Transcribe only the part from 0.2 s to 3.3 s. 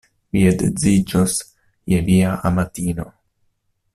Vi edziĝos je via amatino.